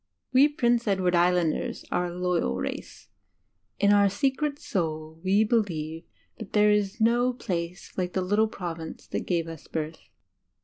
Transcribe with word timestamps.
We 0.33 0.47
Prince 0.47 0.87
Edward 0.87 1.13
Island 1.13 1.53
ers 1.53 1.85
are 1.91 2.07
a 2.07 2.17
loyal 2.17 2.55
race. 2.55 3.07
In 3.77 3.93
our 3.93 4.09
secret 4.09 4.57
soul 4.57 5.21
we 5.23 5.43
believe 5.43 6.05
that 6.39 6.53
there 6.53 6.71
is 6.71 6.99
no 6.99 7.33
place 7.33 7.95
like 7.99 8.13
the 8.13 8.23
litde 8.23 8.51
Province 8.51 9.05
that 9.05 9.27
gave 9.27 9.47
us 9.47 9.67
birth. 9.67 9.99